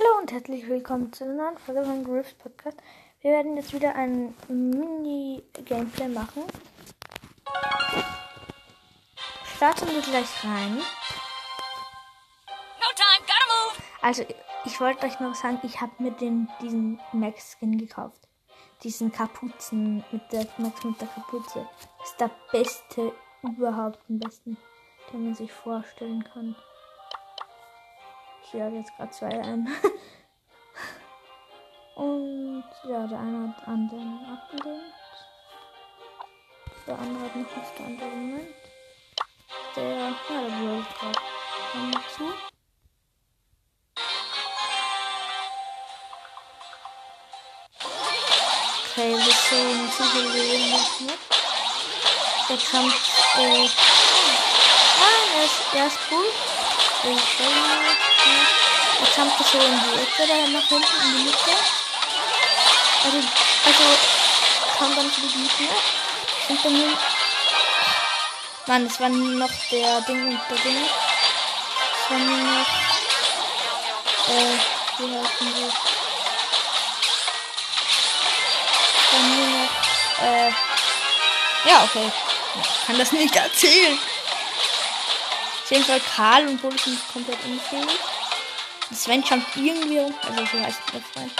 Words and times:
Hallo 0.00 0.18
und 0.18 0.32
herzlich 0.32 0.66
willkommen 0.66 1.12
zu 1.12 1.24
einer 1.24 1.34
neuen 1.34 1.58
Folge 1.58 1.84
von 1.84 2.04
Griffs 2.04 2.32
Podcast. 2.34 2.78
Wir 3.20 3.32
werden 3.32 3.56
jetzt 3.56 3.74
wieder 3.74 3.94
ein 3.94 4.34
Mini-Gameplay 4.48 6.08
machen. 6.08 6.44
Starten 9.56 9.88
wir 9.88 10.00
gleich 10.00 10.44
rein. 10.44 10.76
No 12.78 12.86
time, 12.96 13.26
gotta 13.26 13.46
move! 13.50 13.82
Also, 14.00 14.24
ich 14.64 14.80
wollte 14.80 15.04
euch 15.04 15.20
noch 15.20 15.34
sagen, 15.34 15.58
ich 15.64 15.82
habe 15.82 15.92
mir 15.98 16.12
den, 16.12 16.48
diesen 16.62 16.98
Max-Skin 17.12 17.76
gekauft. 17.76 18.26
Diesen 18.82 19.12
Kapuzen 19.12 20.02
mit 20.12 20.32
der 20.32 20.46
Max 20.56 20.82
mit 20.82 20.98
der 20.98 21.08
Kapuze. 21.08 21.68
Das 21.98 22.10
ist 22.10 22.20
der 22.20 22.30
beste, 22.52 23.12
überhaupt 23.42 23.98
den 24.08 24.18
besten, 24.18 24.56
den 25.12 25.24
man 25.24 25.34
sich 25.34 25.52
vorstellen 25.52 26.24
kann. 26.24 26.56
Ich 28.52 28.58
lade 28.58 28.78
jetzt 28.78 28.96
gerade 28.96 29.12
zwei 29.12 29.28
ein. 29.28 29.68
Und 31.94 32.64
ja, 32.82 33.06
der 33.06 33.20
eine 33.20 33.54
hat 33.54 33.68
anderen 33.68 34.26
abgelehnt. 34.26 34.92
Der 36.84 36.98
andere 36.98 37.24
hat 37.26 37.36
noch 37.36 37.56
nicht 37.56 37.80
andere 37.80 38.08
Moment. 38.08 38.48
Der, 39.76 39.84
ja, 39.84 40.16
der 40.28 40.42
wurde 40.58 40.84
gerade 40.98 41.20
zu. 42.16 42.24
Okay, 48.90 49.12
wir 49.14 49.32
sehen 49.32 49.88
Psychologen 49.90 50.70
nicht. 50.72 51.20
Der 52.48 52.56
Kampf, 52.56 53.36
äh, 53.38 53.68
ah, 54.98 55.20
er 55.36 55.44
ist, 55.44 55.60
er 55.72 55.86
ist 55.86 55.98
cool. 56.10 56.59
Ja. 57.02 57.10
Der 59.00 59.08
Kampf 59.14 59.40
ist 59.40 59.52
so 59.52 59.58
in 59.58 59.80
die 59.80 60.00
Ecke, 60.02 60.26
da 60.28 60.34
nach 60.50 60.68
hinten 60.68 61.00
in 61.02 61.16
die 61.16 61.22
Mitte. 61.24 61.54
Also, 63.04 63.18
also, 63.64 63.84
kam 64.78 64.94
dann 64.96 65.10
für 65.10 65.20
die 65.22 65.28
Gegner. 65.28 65.76
Und 66.48 66.64
dann. 66.64 66.98
Mann, 68.66 68.86
das 68.86 69.00
war 69.00 69.08
noch 69.08 69.50
der 69.70 70.00
Ding 70.02 70.28
und 70.28 70.40
der 70.50 70.58
Ding. 70.58 70.76
Das 71.92 72.10
war 72.10 72.18
nur 72.18 72.36
noch, 72.36 72.68
äh, 74.28 74.58
wie 74.98 75.18
heißen 75.18 75.54
die? 75.54 75.90
dann 79.10 79.36
nur 79.36 79.46
noch, 79.46 79.70
äh, 80.22 80.50
ja, 81.68 81.82
okay. 81.84 82.12
Ich 82.62 82.86
kann 82.86 82.98
das 82.98 83.12
nicht 83.12 83.34
erzählen. 83.34 83.98
Auf 85.70 85.76
jeden 85.76 85.86
Fall 85.86 86.00
Karl 86.00 86.48
und 86.48 86.60
Bull 86.60 86.76
sind 86.80 86.98
komplett 87.12 87.38
unfähig. 87.44 88.00
Sven 88.92 89.22
jumpt 89.22 89.54
irgendwie 89.54 90.00
also 90.00 90.44
so 90.44 90.58
heißt 90.60 90.80
der 90.92 91.00
Freund 91.00 91.30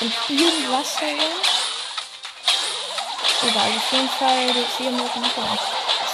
Und 0.00 0.14
irgendwas 0.30 0.98
herum. 0.98 1.18
Egal, 3.42 3.68
auf 3.76 3.92
jeden 3.92 4.08
Fall, 4.08 4.46
das 4.46 4.78
hier 4.78 4.90
muss 4.92 5.14
man 5.14 5.24
machen. 5.24 5.58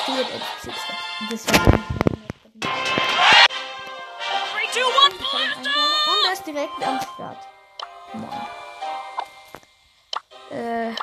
Stuart 0.02 0.26
at 0.26 0.42
Six. 0.60 0.76
Das 1.30 1.46
war! 1.46 1.72
Und 1.72 1.80
er 6.26 6.32
ist 6.32 6.46
direkt 6.48 6.82
am 6.84 7.00
Start. 7.00 7.46
Moin. 8.12 8.46
Äh. 10.50 10.94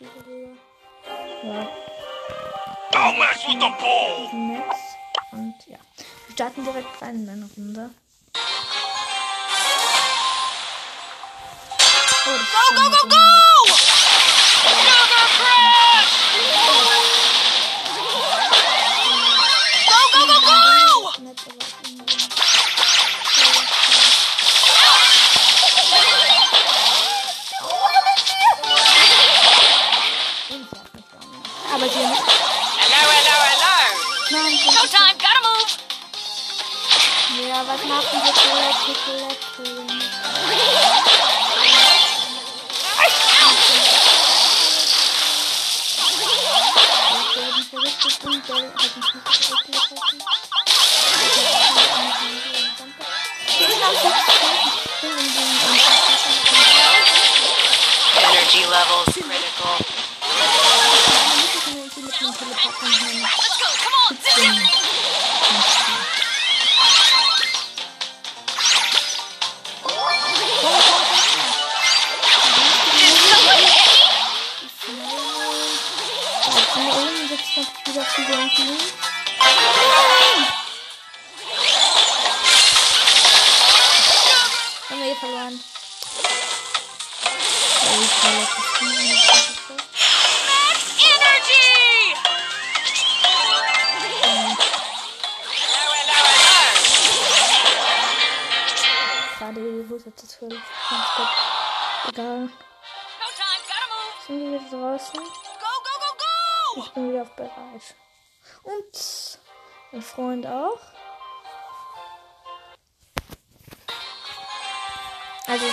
Ist 0.00 0.12
Zuhörer. 0.12 0.56
Ja, 1.42 1.68
Don't 2.92 3.18
mess 3.18 3.46
with 3.46 3.60
the 3.60 3.70
ball! 3.80 4.28
Max. 4.32 4.76
Und 5.32 5.54
ja. 5.66 5.78
Wir 6.26 6.34
starten 6.34 6.64
direkt 6.64 7.02
rein 7.02 7.16
in 7.16 7.28
eine 7.28 7.48
Runde. 7.56 7.90
Oh, 12.26 12.30
go, 12.30 12.74
go, 12.74 12.90
go! 12.90 12.97
Ja, 37.58 37.64
was 37.66 37.82
machen 37.88 38.22
wir 38.22 38.32
Toilette, 38.34 38.92
Toilette? 39.04 39.98
werden 47.34 47.64
verrückt 47.68 48.24
und 48.24 48.46
soll 48.46 48.62
halt 48.62 48.96
nicht 48.96 49.10
zurücklassen. 49.42 49.98
Energy 58.22 58.62
levels 58.66 59.14
critical. 59.14 59.87
Oh, 87.80 88.00
ich 88.02 88.10
verlor 88.10 88.42
das 88.42 88.66
Team. 88.78 89.14
Max 90.48 90.80
Energy! 90.98 91.68
Hello, 95.62 95.90
hello, 95.94 96.18
hello! 96.18 96.66
Schade, 99.38 99.60
wo 99.88 99.94
ist 99.94 100.06
jetzt 100.06 100.22
das 100.24 100.34
für 100.34 100.48
Egal. 102.08 102.50
Sind 104.26 104.38
wir 104.40 104.60
wieder 104.60 104.70
draußen? 104.70 105.47
Ich 106.78 106.90
bin 106.90 107.10
wieder 107.10 107.22
auf 107.22 107.34
bereit. 107.34 107.96
Und 108.62 109.38
mein 109.90 110.00
Freund 110.02 110.46
auch. 110.46 110.78
Also 115.48 115.64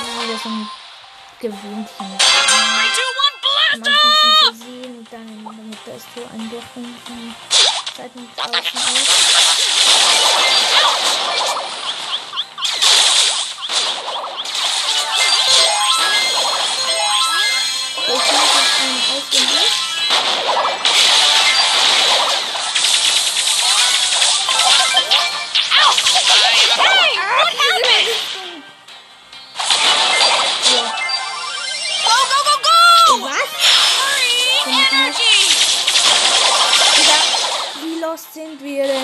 gewöhnliches. 1.40 1.92
Three, 1.98 2.10
two, 2.96 3.10
one, 3.22 3.38
blast 3.42 3.82
Manchmal 3.82 4.14
sind 4.16 4.36
sie 4.40 4.66
sehen 4.66 4.98
und 4.98 5.14
dann 5.14 5.28
in 5.28 5.44
der 5.44 5.54
Mitte 5.54 5.92
ist 5.92 6.08
so 6.16 6.22
ein 6.34 6.50
Loch 6.50 6.64
von 6.74 6.96
Seiten 7.96 8.28
draußen 8.36 8.80
aus. 8.80 9.44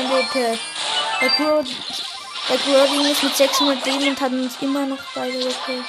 Denn 0.02 0.10
bitte? 0.10 0.58
Der 1.22 1.30
Crow, 1.30 1.64
ist 3.12 3.24
mit 3.24 3.36
600 3.36 3.86
Leben 3.86 4.08
und 4.10 4.22
hat 4.22 4.32
uns 4.32 4.56
immer 4.62 4.86
noch 4.86 5.00
beide 5.14 5.38
gekillt. 5.38 5.86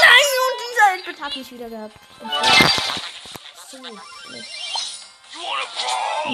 Nein, 0.00 0.28
und 0.42 0.56
dieser 0.62 0.94
Endbit 0.94 1.20
hat 1.22 1.36
mich 1.36 1.52
wieder 1.52 1.68
gehabt. 1.68 1.94
Brawl? 2.20 2.42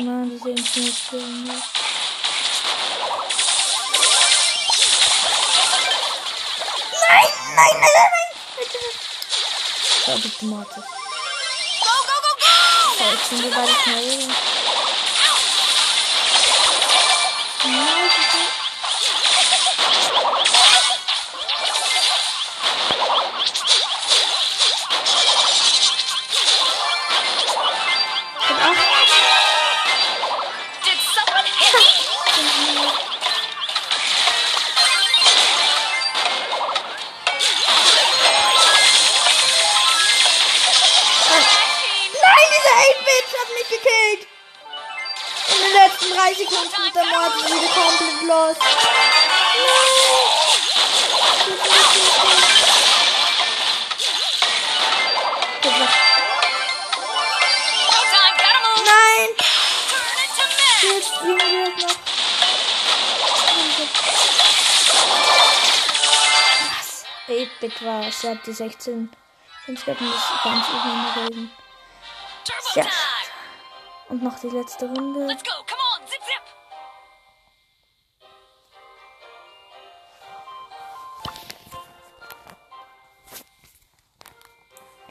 Mann, 0.04 0.30
diese 0.30 0.50
Informationen. 0.50 1.44
nicht. 1.44 1.62
Nein, 7.08 7.30
nein, 7.54 7.56
nein, 7.56 7.80
nein, 7.80 8.10
nein. 8.10 8.30
Bitte. 8.56 8.78
Ja, 10.06 10.14
bitte, 10.16 10.44
Martin. 10.46 10.82
Go! 13.02 13.08
sind 13.28 13.42
wir 13.42 13.50
beide 13.50 13.72
schnell. 13.82 14.28
Ja, 17.64 18.11
8-Bit 43.12 43.28
hat 43.38 43.48
mich 43.54 43.68
gekillt. 43.68 44.26
In 45.48 45.58
den 45.62 45.72
letzten 45.72 46.10
3 46.14 46.34
Sekunden 46.34 46.86
ist 46.86 46.94
der 46.94 47.04
Mord 47.04 47.34
wieder 47.36 47.68
komplett 47.74 48.22
los. 48.22 48.56
Nein. 58.84 59.28
Jetzt 60.82 61.22
liegen 61.22 61.38
wir 61.38 61.68
noch. 61.68 61.96
Was? 66.78 66.88
8-Bit 67.28 67.76
war. 67.84 68.02
Er 68.04 68.30
hat 68.30 68.46
die 68.46 68.52
16. 68.52 69.10
Sonst 69.66 69.86
hätten 69.86 70.04
wir 70.04 70.14
ganz 70.44 70.68
übereinander 70.68 71.48
time. 72.44 72.86
Und 74.08 74.22
noch 74.22 74.38
die 74.40 74.48
letzte 74.48 74.86
Runde. 74.86 75.26
Let's 75.26 75.42
go. 75.42 75.50
Come 75.50 75.80
on. 75.96 76.06
Zip 76.06 76.20
zip. 76.22 76.42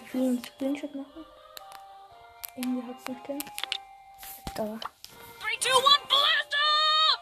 Ich 0.06 0.14
will 0.14 0.22
einen 0.22 0.44
Screenshot 0.44 0.96
machen. 0.96 1.26
Irgendwie 2.58 2.88
hat 2.88 3.00
es 3.00 3.08
nicht 3.08 3.26
hin. 3.28 3.44
Da. 4.56 4.64
Three, 4.64 5.58
two, 5.60 5.76
one, 5.78 6.06
blast 6.08 6.54
off. 6.54 7.20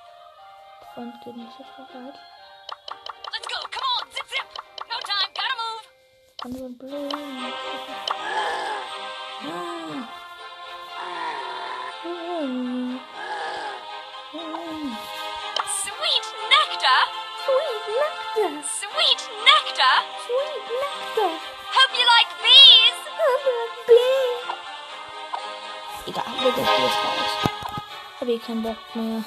Front 0.96 1.24
geht 1.24 1.38
nicht 1.38 1.52
so 1.58 1.64
bereit. 1.64 2.20
Let's 3.32 3.48
go. 3.48 3.60
Come 3.72 3.88
on. 4.02 4.12
Zip 4.12 4.28
zip. 4.28 4.48
No 4.90 4.98
time, 5.00 5.32
gotta 5.36 5.56
move. 5.62 5.86
Andere 6.44 6.70
blöd. 6.70 8.19
Sweet 19.00 19.24
nectar. 19.48 19.96
Sweet 20.26 20.66
Nectar. 20.84 21.32
Hope 21.76 21.94
you 22.00 22.06
like 22.16 22.32
bees. 22.44 23.00
Egal, 26.06 26.26
wir 26.44 26.52
gehen 26.52 26.66
jetzt 26.84 27.00
raus. 27.06 27.34
Hab 28.20 28.28
eh 28.28 28.40
keinen 28.40 28.62
Bock 28.62 28.76
mehr. 28.96 29.24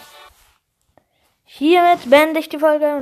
Hiermit 1.44 2.10
beende 2.10 2.40
ich 2.40 2.50
die 2.50 2.58
Folge. 2.58 2.90